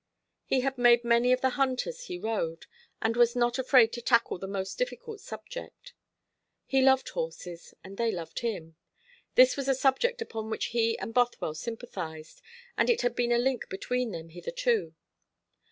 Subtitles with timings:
[0.45, 2.65] He had made many of the hunters he rode,
[3.03, 5.93] and was not afraid to tackle the most difficult subject.
[6.65, 8.77] He loved horses, and they loved him.
[9.35, 12.41] This was a subject upon which he and Bothwell sympathised;
[12.75, 14.95] and it had been a link between them hitherto.